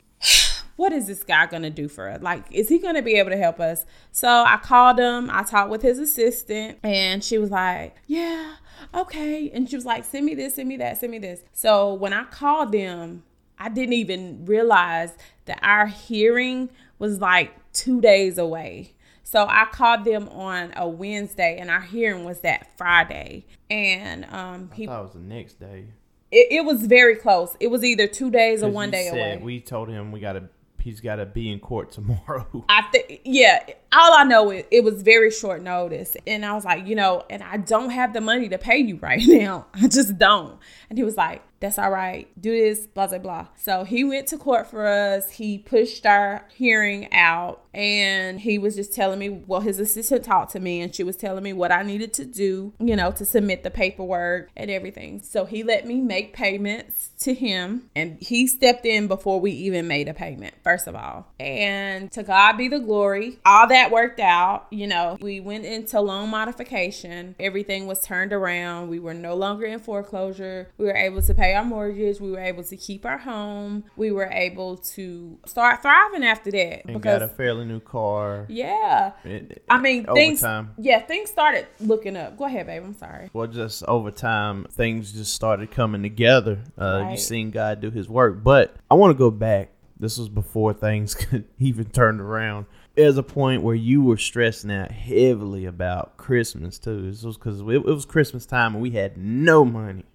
what 0.75 0.94
is 0.94 1.07
this 1.07 1.24
guy 1.24 1.45
gonna 1.45 1.69
do 1.69 1.88
for 1.88 2.10
us? 2.10 2.21
Like, 2.21 2.45
is 2.51 2.69
he 2.69 2.80
gonna 2.80 3.01
be 3.01 3.16
able 3.16 3.31
to 3.31 3.38
help 3.38 3.60
us? 3.60 3.86
So 4.12 4.28
I 4.28 4.57
called 4.57 5.00
him, 5.00 5.30
I 5.30 5.44
talked 5.44 5.69
with 5.69 5.81
his 5.81 6.00
assistant, 6.00 6.80
and 6.83 7.24
she 7.24 7.38
was 7.38 7.51
like, 7.51 7.95
Yeah, 8.07 8.56
okay. 8.94 9.51
And 9.54 9.69
she 9.69 9.75
was 9.75 9.86
like, 9.86 10.06
Send 10.06 10.25
me 10.25 10.36
this, 10.36 10.56
send 10.56 10.69
me 10.69 10.78
that, 10.78 11.00
send 11.00 11.12
me 11.12 11.19
this. 11.19 11.44
So 11.54 11.94
when 11.94 12.13
I 12.13 12.24
called 12.24 12.71
them, 12.71 13.24
I 13.60 13.69
didn't 13.69 13.94
even 13.94 14.46
realize 14.46 15.13
that 15.46 15.60
our 15.62 15.88
hearing 15.88 16.69
was 17.00 17.19
like 17.19 17.54
two 17.74 18.02
days 18.02 18.38
away. 18.38 18.94
So 19.24 19.46
I 19.50 19.66
called 19.72 20.06
them 20.06 20.30
on 20.30 20.72
a 20.75 20.88
Wednesday, 20.88 21.57
and 21.60 21.69
our 21.69 21.81
hearing 21.81 22.25
was 22.25 22.42
that 22.42 22.78
Friday. 22.78 23.46
And 23.69 24.25
um, 24.25 24.69
I 24.72 24.75
he, 24.75 24.86
thought 24.86 25.00
it 25.00 25.04
was 25.04 25.13
the 25.13 25.19
next 25.19 25.60
day. 25.60 25.88
it, 26.31 26.48
it 26.52 26.66
was 26.66 26.86
very 26.86 27.16
close. 27.16 27.56
It 27.60 27.72
was 27.72 27.84
either 27.84 28.07
two 28.07 28.30
days 28.30 28.62
or 28.63 28.69
one 28.69 28.92
day 28.92 29.10
said 29.10 29.13
away. 29.13 29.40
We 29.44 29.60
told 29.60 29.90
him 29.90 30.12
we 30.12 30.19
gotta 30.19 30.50
he's 30.86 31.02
gotta 31.02 31.25
be 31.25 31.52
in 31.52 31.60
court 31.60 31.92
tomorrow. 31.92 32.63
I 32.69 32.84
think, 32.84 33.22
yeah, 33.25 33.66
all 33.92 34.13
I 34.13 34.24
know 34.24 34.52
is 34.52 34.66
it 34.72 34.84
was 34.84 35.02
very 35.02 35.31
short 35.31 35.62
notice. 35.62 36.16
And 36.28 36.46
I 36.46 36.54
was 36.54 36.63
like, 36.63 36.88
you 36.88 36.96
know, 36.96 37.24
and 37.30 37.42
I 37.44 37.57
don't 37.57 37.90
have 37.90 38.13
the 38.13 38.22
money 38.22 38.48
to 38.50 38.57
pay 38.57 38.78
you 38.78 38.98
right 38.98 39.24
now. 39.28 39.66
I 39.74 39.88
just 39.88 40.18
don't. 40.18 40.57
And 40.90 40.97
he 40.97 41.04
was 41.04 41.18
like, 41.18 41.42
that's 41.59 41.80
all 41.80 41.92
right. 41.92 42.30
Do 42.40 42.52
this, 42.52 42.88
blah, 42.88 43.07
blah, 43.07 43.18
blah. 43.18 43.47
So 43.57 43.83
he 43.83 44.04
went 44.04 44.28
to 44.28 44.38
court 44.38 44.68
for 44.68 44.85
us. 44.85 45.31
He 45.31 45.57
pushed 45.57 46.06
our 46.06 46.45
hearing 46.54 47.12
out 47.12 47.62
and 47.74 48.40
he 48.40 48.57
was 48.57 48.76
just 48.76 48.94
telling 48.94 49.19
me, 49.19 49.30
well, 49.30 49.62
his 49.62 49.80
assistant 49.80 50.24
talked 50.24 50.52
to 50.54 50.59
me 50.59 50.81
and 50.81 50.94
she 50.94 51.04
was 51.04 51.16
telling 51.16 51.44
me 51.44 51.54
what 51.54 51.71
I 51.71 51.83
needed 51.83 52.14
to 52.14 52.26
do, 52.26 52.74
you 52.80 52.95
know, 52.95 53.12
to 53.12 53.26
submit 53.26 53.64
the 53.64 53.71
paperwork 53.71 54.50
and 54.56 54.71
everything. 54.71 55.21
So 55.21 55.45
he 55.45 55.64
let 55.64 55.85
me 55.85 56.02
make 56.02 56.33
payments 56.33 57.09
to 57.19 57.33
him 57.33 57.90
and 57.95 58.18
he 58.21 58.47
stepped 58.47 58.85
in 58.85 59.07
before 59.07 59.40
we 59.40 59.52
even 59.52 59.88
made 59.88 60.07
a 60.07 60.14
payment, 60.14 60.56
first 60.64 60.88
of 60.88 60.95
all. 60.95 61.28
And 61.40 62.12
to 62.14 62.24
God 62.24 62.57
be 62.57 62.68
the 62.68 62.80
glory. 62.80 63.40
All 63.45 63.68
that 63.68 63.92
worked 63.92 64.19
out. 64.19 64.68
You 64.71 64.88
know, 64.88 65.18
we 65.19 65.40
went 65.40 65.66
into 65.66 66.00
loan 66.00 66.30
modification. 66.30 67.35
Everything 67.40 67.88
was 67.88 68.02
turned 68.02 68.33
around. 68.33 68.90
We 68.90 69.00
were 69.00 69.14
no 69.14 69.35
longer 69.35 69.66
in 69.66 69.80
foreclosure. 69.80 70.69
We 70.78 70.85
were 70.85 70.95
able 70.95 71.21
to 71.21 71.33
pay 71.33 71.44
our 71.54 71.64
mortgage. 71.66 72.19
We 72.19 72.31
were 72.31 72.40
able 72.40 72.64
to 72.64 72.75
keep 72.78 73.06
our 73.06 73.18
home. 73.18 73.83
We 73.95 74.11
were 74.11 74.30
able 74.31 74.78
to 74.78 75.37
start 75.45 75.81
thriving 75.81 76.23
after 76.23 76.52
that. 76.52 76.85
and 76.90 77.02
got 77.02 77.21
a 77.21 77.28
fairly 77.28 77.66
new 77.66 77.80
car. 77.80 78.45
yeah. 78.49 79.11
It- 79.23 79.64
I 79.69 79.80
mean, 79.80 80.06
over 80.07 80.16
things. 80.16 80.42
time. 80.42 80.71
Yeah, 80.78 80.99
things 81.02 81.30
started 81.30 81.68
looking 81.80 82.16
up. 82.18 82.37
Go 82.37 82.45
ahead, 82.45 82.68
babe. 82.68 82.83
I'm 82.83 82.94
sorry. 82.97 83.30
Well, 83.33 83.47
just 83.47 83.83
over 83.85 84.11
time, 84.11 84.66
things 84.71 85.11
just 85.14 85.33
started 85.33 85.71
coming 85.71 86.02
together. 86.04 86.59
Uh, 86.78 86.97
You 86.99 87.06
Right. 87.09 87.19
seen 87.19 87.52
God 87.52 87.81
do 87.81 87.92
His 87.92 88.07
work, 88.09 88.44
but 88.44 88.75
I 88.90 88.95
want 88.95 89.11
to 89.11 89.18
go 89.18 89.30
back. 89.31 89.69
This 89.99 90.18
was 90.18 90.28
before 90.30 90.73
things 90.73 91.14
could 91.16 91.45
even 91.59 91.85
turn 91.85 92.19
around. 92.19 92.66
There's 92.95 93.18
a 93.18 93.23
point 93.23 93.61
where 93.61 93.75
you 93.75 94.02
were 94.04 94.18
stressing 94.18 94.71
out 94.71 94.92
heavily 94.92 95.66
about 95.66 96.16
Christmas 96.18 96.80
too. 96.80 97.09
This 97.09 97.23
was 97.23 97.37
because 97.37 97.59
it, 97.61 97.66
it 97.68 97.85
was 97.85 98.06
Christmas 98.06 98.45
time 98.45 98.73
and 98.73 98.81
we 98.81 98.92
had 98.92 99.18
no 99.18 99.66
money. 99.66 100.06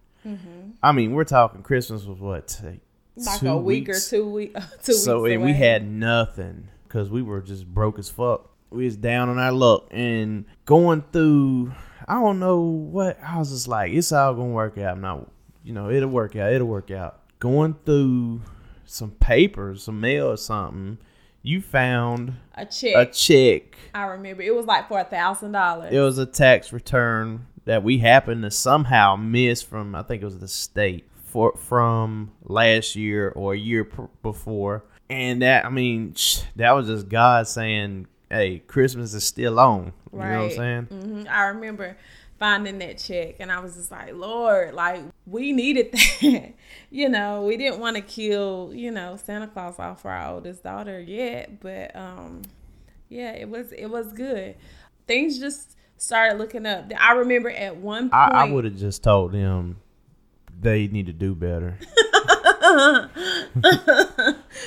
I 0.83 0.93
mean, 0.93 1.13
we're 1.13 1.25
talking 1.25 1.63
Christmas 1.63 2.05
was 2.05 2.19
what. 2.19 2.61
Like 3.17 3.43
a 3.43 3.57
week 3.57 3.89
weeks? 3.89 4.07
or 4.07 4.17
two 4.17 4.29
week. 4.29 4.57
Two 4.83 4.95
so 4.95 5.23
weeks 5.23 5.35
and 5.35 5.45
we 5.45 5.53
had 5.53 5.87
nothing 5.87 6.69
because 6.85 7.11
we 7.11 7.23
were 7.23 7.41
just 7.41 7.67
broke 7.67 7.99
as 7.99 8.09
fuck. 8.09 8.51
We 8.71 8.85
was 8.85 8.97
down 8.97 9.29
on 9.29 9.39
our 9.39 9.53
luck 9.53 9.89
and 9.91 10.45
going 10.65 11.05
through. 11.13 11.73
I 12.09 12.15
don't 12.15 12.41
know 12.41 12.61
what 12.61 13.19
I 13.23 13.39
was 13.39 13.51
just 13.51 13.69
like. 13.69 13.93
It's 13.93 14.13
all 14.13 14.35
gonna 14.35 14.51
work 14.51 14.79
out. 14.79 14.93
I'm 14.93 15.01
not, 15.01 15.29
you 15.65 15.73
know, 15.73 15.91
it'll 15.91 16.09
work 16.09 16.37
out. 16.37 16.53
It'll 16.53 16.67
work 16.67 16.91
out. 16.91 17.21
Going 17.41 17.77
through 17.85 18.43
some 18.87 19.11
papers, 19.13 19.85
some 19.85 20.01
mail 20.01 20.29
or 20.29 20.37
something. 20.37 20.99
You 21.43 21.63
found 21.63 22.35
a 22.55 22.67
check. 22.67 22.95
a 22.97 23.11
check. 23.11 23.77
I 23.95 24.05
remember 24.05 24.43
it 24.43 24.55
was 24.55 24.67
like 24.67 24.89
for 24.89 25.01
a 25.01 25.05
thousand 25.05 25.53
dollars. 25.53 25.93
It 25.93 26.01
was 26.01 26.19
a 26.19 26.27
tax 26.27 26.73
return 26.73 27.47
that 27.65 27.83
we 27.83 27.99
happened 27.99 28.43
to 28.43 28.51
somehow 28.51 29.17
miss 29.17 29.63
from. 29.63 29.95
I 29.95 30.03
think 30.03 30.23
it 30.23 30.25
was 30.25 30.39
the 30.39 30.49
state 30.49 31.07
for 31.25 31.57
from 31.57 32.33
last 32.43 32.97
year 32.97 33.31
or 33.31 33.55
a 33.55 33.59
year 33.59 33.85
pr- 33.85 34.05
before, 34.23 34.85
and 35.09 35.43
that 35.43 35.65
I 35.65 35.69
mean 35.69 36.15
sh- 36.15 36.43
that 36.57 36.73
was 36.73 36.87
just 36.89 37.09
God 37.09 37.47
saying, 37.49 38.07
"Hey, 38.29 38.61
Christmas 38.61 39.15
is 39.15 39.25
still 39.25 39.59
on." 39.61 39.93
You 40.13 40.19
know 40.19 40.25
what 40.25 40.25
I'm 40.25 40.51
saying? 40.51 40.85
hmm 40.87 41.23
I 41.31 41.43
remember 41.45 41.97
finding 42.39 42.79
that 42.79 42.97
check 42.99 43.37
and 43.39 43.53
I 43.53 43.61
was 43.61 43.75
just 43.77 43.91
like, 43.93 44.15
Lord, 44.15 44.75
like 44.75 45.03
we 45.27 45.53
needed 45.53 45.93
that. 46.23 46.55
you 46.91 47.09
know, 47.09 47.43
we 47.45 47.57
didn't 47.59 47.79
want 47.79 47.97
to 47.97 48.03
kill, 48.03 48.73
you 48.75 48.91
know, 48.91 49.17
Santa 49.23 49.47
Claus 49.47 49.79
off 49.79 50.01
for 50.03 50.11
our 50.11 50.33
oldest 50.35 50.65
daughter 50.65 50.99
yet, 50.99 51.61
but 51.61 51.95
um 51.95 52.43
yeah, 53.09 53.33
it 53.33 53.49
was 53.49 53.71
it 53.73 53.87
was 53.87 54.13
good. 54.13 54.57
Things 55.07 55.39
just 55.39 55.77
started 56.01 56.39
looking 56.39 56.67
up. 56.67 56.91
I 56.99 57.13
remember 57.13 57.51
at 57.51 57.77
one 57.77 58.11
point 58.11 58.15
I, 58.15 58.47
I 58.47 58.51
would 58.51 58.65
have 58.65 58.77
just 58.77 59.03
told 59.03 59.33
them 59.33 59.77
they 60.61 60.89
need 60.89 61.07
to 61.07 61.13
do 61.13 61.35
better. 61.35 61.79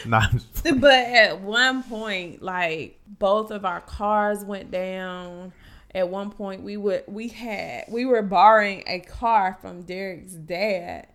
nah, 0.05 0.27
but 0.75 0.91
at 0.91 1.41
one 1.41 1.83
point 1.83 2.41
like 2.41 2.99
both 3.19 3.51
of 3.51 3.65
our 3.65 3.81
cars 3.81 4.43
went 4.43 4.71
down 4.71 5.53
at 5.95 6.09
one 6.09 6.31
point 6.31 6.63
we 6.63 6.75
would 6.75 7.03
we 7.07 7.27
had 7.27 7.85
we 7.87 8.05
were 8.05 8.21
borrowing 8.21 8.83
a 8.87 8.99
car 8.99 9.57
from 9.61 9.83
derek's 9.83 10.33
dad 10.33 11.07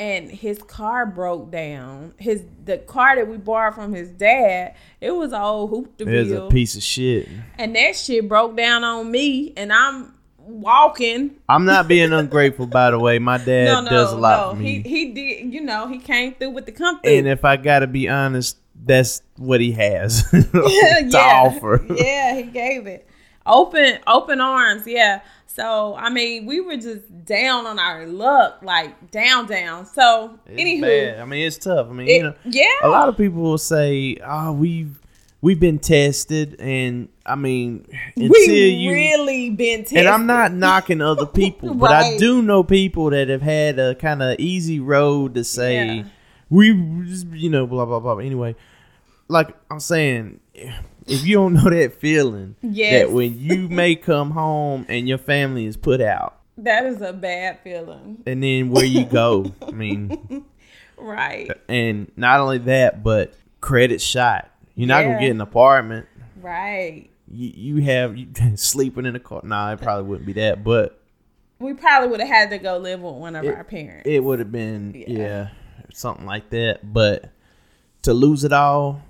and 0.00 0.30
his 0.30 0.58
car 0.62 1.06
broke 1.06 1.50
down 1.50 2.14
his 2.18 2.44
the 2.64 2.78
car 2.78 3.16
that 3.16 3.28
we 3.28 3.36
borrowed 3.36 3.74
from 3.74 3.92
his 3.92 4.10
dad 4.10 4.74
it 5.00 5.10
was 5.10 5.32
an 5.32 5.40
old 5.40 5.70
hoop 5.70 5.92
there's 5.98 6.30
a 6.30 6.46
piece 6.48 6.76
of 6.76 6.82
shit. 6.82 7.28
and 7.58 7.74
that 7.74 7.96
shit 7.96 8.28
broke 8.28 8.56
down 8.56 8.84
on 8.84 9.10
me 9.10 9.52
and 9.56 9.72
i'm 9.72 10.14
walking 10.48 11.36
I'm 11.48 11.64
not 11.64 11.88
being 11.88 12.12
ungrateful, 12.12 12.66
by 12.66 12.90
the 12.90 12.98
way. 12.98 13.18
My 13.18 13.38
dad 13.38 13.66
no 13.66 13.80
no 13.82 13.90
does 13.90 14.12
a 14.12 14.16
lot 14.16 14.46
no 14.46 14.54
for 14.54 14.62
me. 14.62 14.82
he 14.82 14.88
he 14.88 15.12
did 15.12 15.52
you 15.52 15.60
know 15.60 15.86
he 15.88 15.98
came 15.98 16.34
through 16.34 16.50
with 16.50 16.66
the 16.66 16.72
company 16.72 17.16
and 17.16 17.28
if 17.28 17.44
I 17.44 17.56
gotta 17.56 17.86
be 17.86 18.08
honest, 18.08 18.58
that's 18.84 19.22
what 19.36 19.60
he 19.60 19.72
has 19.72 20.22
to 20.30 21.08
yeah. 21.10 21.42
offer. 21.44 21.84
yeah, 21.94 22.34
he 22.34 22.44
gave 22.44 22.86
it. 22.86 23.06
Open 23.46 23.98
open 24.06 24.40
arms, 24.40 24.86
yeah. 24.86 25.20
So 25.50 25.94
I 25.96 26.10
mean, 26.10 26.46
we 26.46 26.60
were 26.60 26.76
just 26.76 27.24
down 27.24 27.66
on 27.66 27.78
our 27.78 28.06
luck, 28.06 28.60
like 28.62 29.10
down, 29.10 29.46
down. 29.46 29.86
So 29.86 30.38
It's 30.46 30.60
anywho, 30.62 30.80
bad. 31.14 31.20
I 31.20 31.24
mean, 31.24 31.46
it's 31.46 31.56
tough. 31.58 31.88
I 31.88 31.92
mean, 31.92 32.06
it- 32.08 32.16
you 32.18 32.22
know, 32.24 32.34
yeah, 32.44 32.64
a 32.84 32.88
lot 32.88 33.08
of 33.08 33.16
people 33.16 33.42
will 33.42 33.58
say, 33.58 34.18
"Oh, 34.24 34.52
we've 34.52 35.00
we've 35.40 35.58
been 35.58 35.78
tested," 35.78 36.56
and 36.60 37.08
I 37.26 37.34
mean, 37.34 37.86
until 38.14 38.30
we 38.30 38.68
you 38.68 38.92
really 38.92 39.50
been 39.50 39.80
tested. 39.80 39.98
and 39.98 40.08
I'm 40.08 40.26
not 40.26 40.52
knocking 40.52 41.00
other 41.00 41.26
people, 41.42 41.74
but 41.74 41.90
I 41.92 42.18
do 42.18 42.40
know 42.42 42.62
people 42.62 43.10
that 43.10 43.28
have 43.28 43.42
had 43.42 43.78
a 43.78 43.94
kind 43.94 44.22
of 44.22 44.38
easy 44.38 44.78
road 44.80 45.34
to 45.34 45.44
say 45.44 45.74
Yeah. 45.96 46.04
we, 46.50 46.72
just, 47.06 47.26
you 47.28 47.50
know, 47.50 47.66
blah 47.66 47.84
blah 47.86 48.00
blah. 48.00 48.18
Anyway, 48.18 48.54
like 49.28 49.48
I'm 49.70 49.80
saying, 49.80 50.40
if 51.08 51.24
you 51.26 51.34
don't 51.36 51.54
know 51.54 51.70
that 51.70 51.94
feeling, 52.00 52.56
Yes. 52.62 53.02
that 53.06 53.12
when 53.12 53.38
you 53.38 53.68
may 53.68 53.96
come 53.96 54.30
home 54.32 54.86
and 54.88 55.08
your 55.08 55.18
family 55.18 55.64
is 55.66 55.76
put 55.76 56.00
out, 56.00 56.38
That 56.58 56.86
is 56.86 57.00
a 57.02 57.12
bad 57.12 57.60
feeling, 57.64 58.22
and 58.26 58.42
then 58.42 58.70
where 58.70 58.84
you 58.84 59.04
go, 59.04 59.52
I 59.66 59.70
mean, 59.72 60.44
right? 60.96 61.50
and 61.68 62.10
not 62.16 62.40
only 62.40 62.58
that, 62.58 63.02
but 63.02 63.34
credit 63.60 64.00
shot. 64.00 64.50
You're 64.74 64.88
not 64.88 65.00
Yeah. 65.04 65.08
gonna 65.12 65.20
get 65.20 65.30
an 65.32 65.40
apartment. 65.40 66.06
Right. 66.40 67.10
You, 67.30 67.76
you 67.76 67.82
have 67.84 68.16
you 68.16 68.28
sleeping 68.56 69.04
in 69.04 69.14
a 69.16 69.20
car. 69.20 69.40
Nah, 69.44 69.72
it 69.72 69.80
probably 69.80 70.04
wouldn't 70.08 70.26
be 70.26 70.32
that, 70.34 70.62
but 70.64 71.00
We 71.58 71.74
probably 71.74 72.08
would 72.08 72.20
have 72.20 72.28
had 72.28 72.50
to 72.50 72.58
go 72.58 72.78
live 72.78 73.00
with 73.00 73.14
one 73.16 73.34
of 73.36 73.44
It- 73.44 73.54
our 73.54 73.64
parents. 73.64 74.08
it 74.08 74.22
would 74.22 74.38
have 74.38 74.52
been 74.52 74.94
Yeah. 74.94 75.06
yeah. 75.18 75.48
something 75.92 76.26
like 76.26 76.50
that 76.50 76.92
but 76.92 77.30
to 78.02 78.12
lose 78.12 78.44
it 78.44 78.52
all 78.52 79.00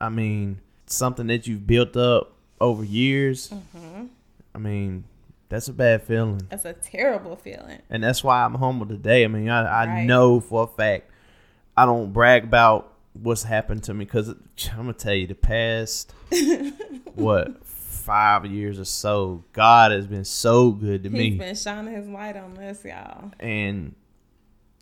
i 0.00 0.08
mean 0.08 0.58
something 0.94 1.26
that 1.28 1.46
you've 1.46 1.66
built 1.66 1.96
up 1.96 2.32
over 2.60 2.84
years 2.84 3.50
Mm-hmm. 3.50 4.06
i 4.54 4.58
mean 4.58 5.04
that's 5.48 5.68
a 5.68 5.72
bad 5.72 6.02
feeling 6.02 6.40
That's 6.48 6.64
a 6.64 6.72
terrible 6.72 7.36
feeling. 7.36 7.80
and 7.90 8.02
that's 8.02 8.24
why 8.24 8.44
i'm 8.44 8.54
humble 8.54 8.86
today 8.86 9.24
i 9.24 9.28
mean 9.28 9.48
i, 9.48 9.62
I 9.64 9.86
Right. 9.86 10.04
know 10.06 10.40
for 10.40 10.64
a 10.64 10.66
fact 10.66 11.10
i 11.76 11.84
don't 11.84 12.12
brag 12.12 12.44
about 12.44 12.92
what's 13.12 13.42
happened 13.44 13.82
to 13.84 13.94
me 13.94 14.04
because 14.04 14.28
i'm 14.30 14.36
gonna 14.76 14.92
tell 14.94 15.14
you 15.14 15.26
the 15.26 15.34
past 15.34 16.12
what 17.14 17.64
five 17.64 18.46
years 18.46 18.78
or 18.78 18.84
so 18.84 19.44
god 19.52 19.92
has 19.92 20.06
been 20.06 20.24
so 20.24 20.70
good 20.70 21.02
to 21.04 21.10
me 21.10 21.30
He's 21.30 21.38
been 21.38 21.54
shining 21.54 21.94
his 21.94 22.06
light 22.08 22.36
on 22.36 22.56
us, 22.58 22.84
y'all. 22.84 23.30
and 23.40 23.94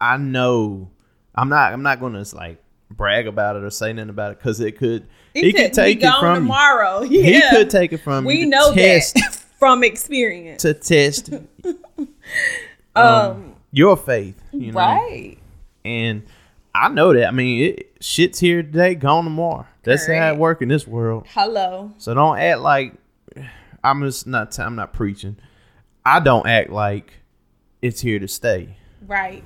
I 0.01 0.17
know 0.17 0.91
I'm 1.35 1.49
not 1.49 1.73
I'm 1.73 1.83
not 1.83 2.01
gonna 2.01 2.25
like 2.35 2.62
brag 2.97 3.27
about 3.27 3.57
it 3.57 3.65
or 3.65 3.71
say 3.71 3.93
nothing 3.93 4.11
about 4.11 4.33
it 4.33 4.39
because 4.39 4.61
it 4.61 4.79
could 4.79 5.07
He, 5.35 5.43
he, 5.43 5.53
could, 5.53 5.65
could 5.67 5.73
take 5.75 6.03
it 6.03 6.13
from 6.21 6.35
tomorrow. 6.37 7.03
you. 7.03 7.21
Yeah. 7.21 7.51
He 7.51 7.57
could 7.57 7.71
take 7.71 7.93
it 7.93 7.99
from 7.99 8.25
we 8.25 8.41
you 8.41 8.47
know 8.47 8.73
test 8.75 9.15
that 9.15 9.35
from 9.59 9.85
experience. 9.85 10.63
to 10.63 10.75
test 10.75 11.33
um, 11.65 12.09
um, 12.97 13.57
your 13.71 13.97
faith, 13.97 14.41
you 14.53 14.73
know. 14.73 14.79
right. 14.79 15.39
And 15.85 16.23
I 16.75 16.89
know 16.89 17.13
that. 17.13 17.27
I 17.27 17.31
mean, 17.31 17.75
it, 17.75 17.93
shit's 18.01 18.39
here 18.39 18.63
today, 18.63 18.95
gone 18.95 19.25
tomorrow. 19.25 19.67
That's 19.83 20.07
how 20.07 20.13
it 20.13 20.17
Correct. 20.17 20.39
work 20.39 20.63
in 20.63 20.69
this 20.69 20.87
world. 20.87 21.27
Hello. 21.29 21.93
So 21.99 22.15
don't 22.15 22.39
act 22.39 22.61
like 22.61 22.95
I'm 23.85 24.03
just 24.03 24.27
not. 24.27 24.59
I'm 24.59 24.77
not 24.77 24.93
preaching. 24.93 25.37
I 26.05 26.21
don't 26.21 26.47
act 26.47 26.71
like 26.71 27.15
it's 27.81 28.01
here 28.01 28.19
to 28.19 28.29
stay. 28.29 28.77
Right. 29.07 29.43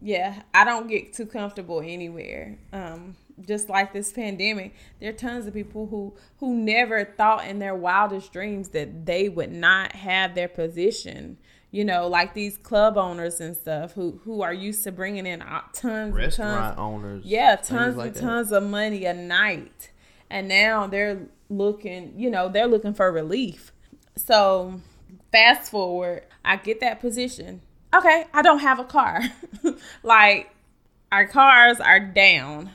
Yeah. 0.00 0.42
I 0.54 0.64
don't 0.64 0.88
get 0.88 1.12
too 1.12 1.26
comfortable 1.26 1.80
anywhere. 1.80 2.58
Um, 2.72 3.16
just 3.46 3.68
like 3.68 3.92
this 3.92 4.12
pandemic, 4.12 4.74
there 5.00 5.10
are 5.10 5.14
tons 5.14 5.46
of 5.46 5.54
people 5.54 5.86
who 5.86 6.14
who 6.38 6.54
never 6.54 7.04
thought 7.04 7.46
in 7.46 7.58
their 7.58 7.74
wildest 7.74 8.32
dreams 8.32 8.70
that 8.70 9.06
they 9.06 9.28
would 9.28 9.52
not 9.52 9.92
have 9.92 10.34
their 10.34 10.48
position. 10.48 11.38
You 11.70 11.84
know, 11.84 12.08
like 12.08 12.34
these 12.34 12.58
club 12.58 12.98
owners 12.98 13.40
and 13.40 13.56
stuff 13.56 13.92
who 13.92 14.20
who 14.24 14.42
are 14.42 14.52
used 14.52 14.82
to 14.84 14.92
bringing 14.92 15.26
in 15.26 15.40
tons 15.40 15.84
and 15.84 16.14
Restaurant 16.14 16.76
tons 16.76 16.78
owners, 16.78 17.24
yeah 17.24 17.56
tons 17.56 17.96
like 17.96 18.08
and 18.08 18.14
that. 18.16 18.20
tons 18.20 18.52
of 18.52 18.64
money 18.64 19.04
a 19.04 19.14
night 19.14 19.90
and 20.28 20.48
now 20.48 20.86
they're 20.86 21.26
looking 21.48 22.12
you 22.16 22.30
know 22.30 22.48
they're 22.48 22.68
looking 22.68 22.94
for 22.94 23.10
relief 23.10 23.72
so 24.16 24.80
fast 25.32 25.70
forward 25.70 26.22
i 26.44 26.56
get 26.56 26.80
that 26.80 27.00
position 27.00 27.60
okay 27.94 28.24
i 28.32 28.42
don't 28.42 28.60
have 28.60 28.78
a 28.78 28.84
car 28.84 29.20
like 30.02 30.50
our 31.12 31.26
cars 31.26 31.80
are 31.80 32.00
down 32.00 32.70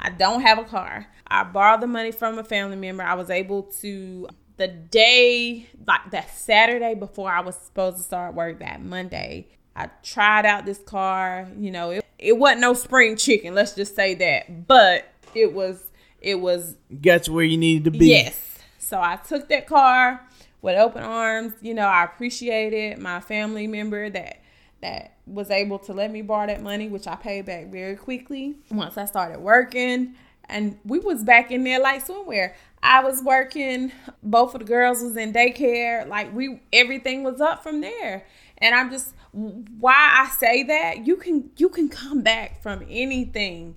i 0.00 0.10
don't 0.10 0.42
have 0.42 0.58
a 0.58 0.64
car 0.64 1.06
i 1.26 1.42
borrowed 1.42 1.80
the 1.80 1.86
money 1.86 2.12
from 2.12 2.38
a 2.38 2.44
family 2.44 2.76
member 2.76 3.02
i 3.02 3.14
was 3.14 3.30
able 3.30 3.62
to 3.64 4.28
the 4.56 4.68
day 4.68 5.66
like 5.86 6.10
that 6.10 6.30
saturday 6.30 6.94
before 6.94 7.30
i 7.30 7.40
was 7.40 7.56
supposed 7.56 7.96
to 7.96 8.02
start 8.02 8.34
work 8.34 8.58
that 8.58 8.82
monday 8.82 9.46
i 9.74 9.88
tried 10.02 10.46
out 10.46 10.64
this 10.64 10.78
car 10.78 11.48
you 11.58 11.70
know 11.70 11.90
it, 11.90 12.04
it 12.18 12.36
wasn't 12.36 12.60
no 12.60 12.72
spring 12.74 13.16
chicken 13.16 13.54
let's 13.54 13.74
just 13.74 13.94
say 13.94 14.14
that 14.14 14.66
but 14.66 15.12
it 15.34 15.52
was 15.52 15.90
it 16.20 16.40
was 16.40 16.76
Got 17.00 17.26
you 17.28 17.34
where 17.34 17.44
you 17.44 17.56
needed 17.56 17.84
to 17.84 17.90
be. 17.90 18.08
Yes. 18.08 18.58
So 18.78 19.00
I 19.00 19.16
took 19.16 19.48
that 19.48 19.66
car 19.66 20.26
with 20.62 20.76
open 20.76 21.02
arms. 21.02 21.54
You 21.60 21.74
know, 21.74 21.86
I 21.86 22.04
appreciated 22.04 22.98
my 22.98 23.20
family 23.20 23.66
member 23.66 24.10
that 24.10 24.40
that 24.82 25.16
was 25.26 25.50
able 25.50 25.78
to 25.80 25.92
let 25.92 26.10
me 26.10 26.22
borrow 26.22 26.46
that 26.46 26.62
money, 26.62 26.88
which 26.88 27.06
I 27.06 27.16
paid 27.16 27.46
back 27.46 27.68
very 27.68 27.96
quickly 27.96 28.56
once 28.70 28.96
I 28.96 29.04
started 29.06 29.40
working. 29.40 30.14
And 30.48 30.78
we 30.84 31.00
was 31.00 31.24
back 31.24 31.50
in 31.50 31.64
there 31.64 31.80
like 31.80 32.06
swimwear. 32.06 32.54
I 32.82 33.02
was 33.02 33.22
working. 33.22 33.90
Both 34.22 34.54
of 34.54 34.60
the 34.60 34.64
girls 34.64 35.02
was 35.02 35.16
in 35.16 35.32
daycare. 35.32 36.06
Like 36.06 36.32
we, 36.32 36.60
everything 36.72 37.24
was 37.24 37.40
up 37.40 37.62
from 37.62 37.80
there. 37.80 38.24
And 38.58 38.74
I'm 38.74 38.90
just 38.90 39.12
why 39.32 39.92
I 39.92 40.30
say 40.30 40.62
that 40.62 41.06
you 41.06 41.16
can 41.16 41.50
you 41.58 41.68
can 41.68 41.88
come 41.88 42.22
back 42.22 42.62
from 42.62 42.86
anything 42.88 43.76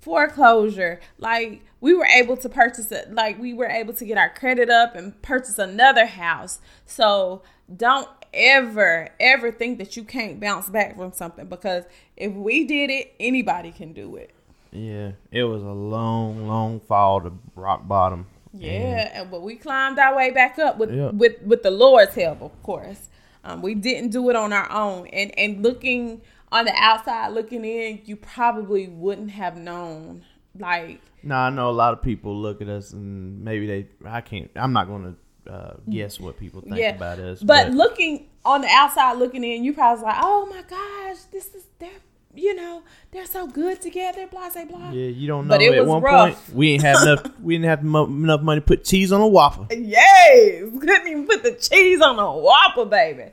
foreclosure 0.00 1.00
like 1.18 1.62
we 1.80 1.94
were 1.94 2.06
able 2.06 2.36
to 2.36 2.48
purchase 2.48 2.92
it 2.92 3.12
like 3.14 3.38
we 3.38 3.54
were 3.54 3.66
able 3.66 3.94
to 3.94 4.04
get 4.04 4.18
our 4.18 4.28
credit 4.30 4.68
up 4.68 4.94
and 4.94 5.20
purchase 5.22 5.58
another 5.58 6.06
house 6.06 6.58
so 6.84 7.42
don't 7.74 8.08
ever 8.32 9.08
ever 9.18 9.50
think 9.50 9.78
that 9.78 9.96
you 9.96 10.04
can't 10.04 10.40
bounce 10.40 10.68
back 10.68 10.96
from 10.96 11.12
something 11.12 11.46
because 11.46 11.84
if 12.16 12.32
we 12.32 12.64
did 12.66 12.90
it 12.90 13.14
anybody 13.20 13.70
can 13.72 13.92
do 13.92 14.16
it 14.16 14.30
Yeah, 14.72 15.12
it 15.32 15.44
was 15.44 15.62
a 15.62 15.66
long, 15.72 16.46
long 16.46 16.80
fall 16.80 17.20
to 17.22 17.32
rock 17.56 17.86
bottom. 17.88 18.26
yeah 18.52 19.10
and 19.14 19.30
but 19.30 19.42
we 19.42 19.56
climbed 19.56 19.98
our 19.98 20.14
way 20.16 20.30
back 20.30 20.58
up 20.58 20.78
with 20.78 20.92
Yeah. 20.92 21.10
with 21.10 21.40
with 21.42 21.62
the 21.62 21.70
lord's 21.70 22.14
help 22.14 22.40
of 22.42 22.62
course 22.62 23.08
um, 23.44 23.62
we 23.62 23.74
didn't 23.74 24.10
do 24.10 24.28
it 24.30 24.36
on 24.36 24.52
our 24.52 24.70
own 24.70 25.06
and 25.08 25.36
and 25.38 25.62
looking 25.62 26.20
on 26.52 26.64
the 26.66 26.74
outside 26.74 27.28
looking 27.28 27.64
in 27.64 28.00
you 28.04 28.16
probably 28.16 28.86
wouldn't 28.88 29.30
have 29.30 29.56
known 29.56 30.24
like 30.58 31.00
Now 31.22 31.42
I 31.46 31.50
know 31.50 31.70
a 31.70 31.78
lot 31.84 31.92
of 31.94 32.02
people 32.02 32.36
look 32.36 32.60
at 32.60 32.68
us 32.68 32.92
and 32.92 33.44
maybe 33.44 33.66
they. 33.66 33.86
I 34.04 34.20
can't. 34.20 34.50
I'm 34.56 34.72
not 34.72 34.88
going 34.88 35.04
to 35.04 35.14
uh, 35.48 35.74
guess 35.88 36.18
what 36.18 36.38
people 36.38 36.60
think 36.60 36.76
yeah. 36.76 36.94
about 36.94 37.18
us. 37.18 37.42
But, 37.42 37.70
looking 37.72 38.28
on 38.44 38.62
the 38.62 38.68
outside, 38.68 39.18
looking 39.18 39.44
in, 39.44 39.64
you 39.64 39.72
probably 39.72 40.04
like, 40.04 40.18
"Oh 40.20 40.46
my 40.46 40.62
gosh, 40.62 41.24
this 41.32 41.54
is 41.54 41.64
they're 41.78 41.90
you 42.34 42.54
know, 42.54 42.82
they're 43.10 43.26
so 43.26 43.46
good 43.46 43.80
together, 43.80 44.26
blah, 44.26 44.50
blah, 44.50 44.64
blah. 44.64 44.90
Yeah, 44.90 45.08
you 45.08 45.26
don't 45.26 45.48
know. 45.48 45.54
But 45.54 45.62
it 45.62 45.74
at 45.74 45.80
was 45.80 45.88
one 45.88 46.02
rough. 46.02 46.46
point, 46.46 46.56
we 46.56 46.70
ain't 46.72 46.82
have 46.82 47.02
enough. 47.02 47.26
we 47.42 47.56
didn't 47.56 47.68
have 47.68 47.82
enough 47.82 48.42
money 48.42 48.60
to 48.60 48.66
put 48.66 48.84
cheese 48.84 49.10
on 49.10 49.20
a 49.20 49.26
waffle. 49.26 49.66
Yes, 49.70 50.70
couldn't 50.78 51.08
even 51.08 51.26
put 51.26 51.42
the 51.42 51.52
cheese 51.52 52.00
on 52.00 52.18
a 52.18 52.36
Whopper, 52.36 52.84
baby. 52.84 53.32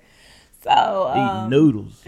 So 0.63 1.07
um, 1.07 1.49
noodles. 1.49 2.03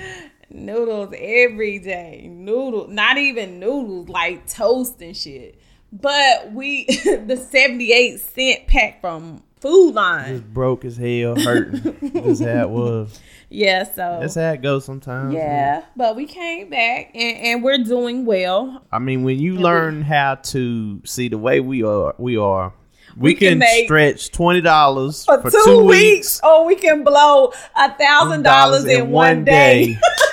noodles 0.50 1.13
every 1.15 1.79
day, 1.79 2.27
noodle, 2.29 2.88
not 2.88 3.18
even 3.18 3.60
noodles, 3.60 4.10
like 4.10 4.48
toast 4.48 5.01
and 5.01 5.15
shit. 5.15 5.60
But 5.91 6.51
we, 6.53 6.86
the 7.03 7.38
seventy-eight 7.38 8.20
cent 8.20 8.68
pack 8.68 9.01
from 9.01 9.44
Food 9.60 9.94
Lion, 9.96 10.38
Just 10.39 10.54
broke 10.54 10.86
as 10.86 10.98
hell, 10.98 11.36
hurting. 11.36 11.98
That's 12.13 12.39
how 12.44 12.63
it 12.63 12.70
was. 12.70 13.20
yeah. 13.50 13.84
So 13.84 14.20
That's 14.22 14.36
how 14.36 14.51
it 14.54 14.62
goes 14.62 14.86
sometimes. 14.86 15.34
yeah, 15.34 15.84
but 15.96 16.16
we 16.16 16.25
came 16.25 16.70
back 16.70 17.12
and, 17.13 17.38
and 17.38 17.63
we're 17.63 17.84
doing 17.84 18.25
well. 18.25 18.86
I 18.92 19.00
mean, 19.00 19.24
when 19.24 19.38
you 19.39 19.58
learn 19.58 20.01
how 20.01 20.36
to 20.36 21.01
see 21.06 21.28
the 21.28 21.38
way 21.38 21.60
we 21.60 21.84
are, 21.84 22.16
we 22.18 22.38
are. 22.38 22.74
We, 23.18 23.32
We 23.32 23.36
can 23.36 23.60
can, 23.60 23.86
stretch 23.86 24.32
twenty 24.32 24.62
dollars 24.62 25.25
For, 25.25 25.42
for, 25.42 25.50
two, 25.51 25.84
weeks, 25.84 26.39
or 26.42 26.50
oh, 26.50 26.66
we 26.68 26.75
can 26.75 27.04
blow 27.04 27.51
a 27.75 27.92
thousand 27.98 28.44
dollars 28.44 28.86
in 28.86 29.10
one 29.10 29.44
day. 29.44 29.98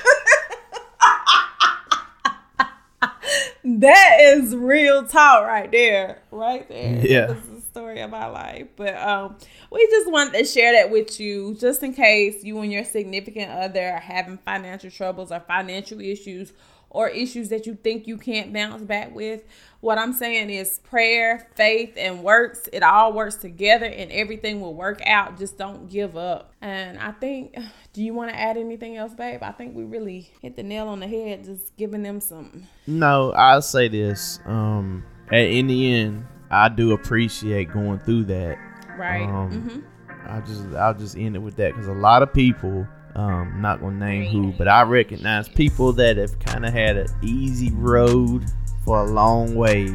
That 3.81 4.17
is 4.21 4.57
real 4.57 5.07
talk 5.07 5.47
right 5.47 5.71
there. 5.71 6.23
Right 6.31 6.67
there. 6.69 6.99
Yeah. 7.07 7.27
This 7.27 7.45
is 7.45 7.49
the 7.49 7.61
story 7.61 8.01
of 8.01 8.11
my 8.11 8.27
life. 8.27 8.69
But 8.75 8.97
um 8.97 9.37
we 9.71 9.87
just 9.89 10.11
wanted 10.11 10.39
to 10.39 10.45
share 10.45 10.73
that 10.73 10.91
with 10.91 11.21
you 11.21 11.55
just 11.61 11.83
in 11.83 11.93
case 11.93 12.43
you 12.43 12.59
and 12.61 12.73
your 12.73 12.85
significant 12.85 13.51
other 13.51 13.87
are 13.91 14.01
having 14.01 14.39
financial 14.39 14.91
troubles 14.91 15.31
or 15.31 15.41
financial 15.41 16.01
issues 16.01 16.53
or 16.91 17.09
issues 17.09 17.49
that 17.51 17.67
you 17.67 17.75
think 17.75 18.07
you 18.07 18.17
can't 18.17 18.53
bounce 18.53 18.83
back 18.83 19.15
with. 19.15 19.43
What 19.81 19.99
I'm 19.99 20.13
saying 20.13 20.51
is 20.51 20.81
prayer, 20.81 21.49
faith, 21.55 21.95
and 21.97 22.23
works. 22.23 22.69
It 22.73 22.83
all 22.83 23.13
works 23.13 23.37
together 23.37 23.87
and 23.87 24.11
everything 24.11 24.61
will 24.61 24.75
work 24.75 25.01
out. 25.07 25.39
Just 25.39 25.59
don't 25.59 25.89
give 25.89 26.17
up. 26.17 26.55
And 26.61 26.99
I 26.99 27.13
think, 27.13 27.57
do 27.93 28.03
you 28.03 28.15
want 28.15 28.31
to 28.31 28.39
add 28.39 28.57
anything 28.57 28.97
else, 28.97 29.15
babe? 29.15 29.43
I 29.43 29.53
think 29.53 29.75
we 29.75 29.85
really 29.85 30.31
hit 30.41 30.57
the 30.57 30.63
nail 30.63 30.89
on 30.89 31.01
the 31.01 31.09
head, 31.09 31.45
just 31.45 31.77
giving 31.77 32.03
them 32.03 32.21
some 32.21 32.67
No, 32.87 33.33
I'll 33.33 33.63
say 33.63 33.89
this. 33.89 34.41
Um, 34.47 35.05
at, 35.31 35.41
in 35.41 35.67
the 35.67 35.95
end, 35.95 36.27
I 36.51 36.69
do 36.69 36.93
appreciate 36.93 37.73
going 37.73 37.99
through 38.01 38.25
that. 38.25 38.59
Right. 38.97 39.23
Um, 39.23 39.85
I 40.27 40.41
just 40.41 40.65
I'll 40.75 40.95
just 40.95 41.17
end 41.17 41.37
it 41.37 41.41
with 41.41 41.57
that 41.57 41.73
because 41.73 41.89
a 41.89 41.95
lot 41.95 42.23
of 42.23 42.33
people, 42.33 42.87
um, 43.17 43.63
not 43.63 43.81
gonna 43.81 43.97
name 43.97 44.31
who, 44.31 44.53
but 44.53 44.69
I 44.69 44.83
recognize 44.83 45.49
people 45.49 45.93
that 45.95 46.19
have 46.19 46.39
kind 46.39 46.67
of 46.67 46.73
had 46.73 46.99
an 46.99 47.07
easy 47.23 47.71
road 47.73 48.45
for 48.85 49.01
a 49.01 49.11
long 49.11 49.55
way, 49.55 49.87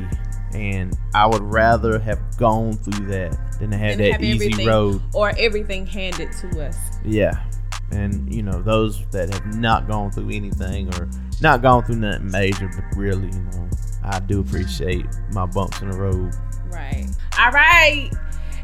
and 0.55 0.97
I 1.13 1.27
would 1.27 1.43
rather 1.43 1.99
have 1.99 2.19
gone 2.37 2.73
through 2.73 3.05
that 3.07 3.59
than 3.59 3.71
to 3.71 3.77
have 3.77 3.99
that 3.99 4.13
have 4.13 4.23
easy 4.23 4.65
road. 4.65 5.01
Or 5.13 5.33
everything 5.37 5.85
handed 5.85 6.31
to 6.41 6.65
us. 6.65 6.75
Yeah, 7.05 7.43
and 7.91 8.33
you 8.33 8.41
know 8.41 8.59
those 8.59 9.05
that 9.11 9.31
have 9.31 9.55
not 9.55 9.87
gone 9.87 10.09
through 10.09 10.31
anything 10.31 10.91
or 10.95 11.07
not 11.41 11.61
gone 11.61 11.83
through 11.83 11.97
nothing 11.97 12.31
major, 12.31 12.69
but 12.69 12.97
really, 12.97 13.27
you 13.27 13.43
know, 13.51 13.69
I 14.03 14.19
do 14.19 14.39
appreciate 14.39 15.05
my 15.31 15.45
bumps 15.45 15.79
in 15.81 15.91
the 15.91 15.97
road. 15.97 16.33
Right. 16.71 17.05
All 17.39 17.51
right. 17.51 18.09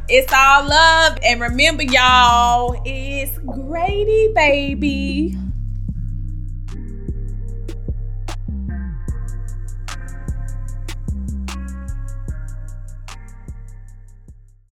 It's 0.10 0.32
all 0.34 0.68
love. 0.68 1.18
And 1.24 1.42
remember, 1.42 1.84
y'all, 1.84 2.82
it's 2.86 3.38
Grady, 3.40 4.32
baby. 4.34 5.36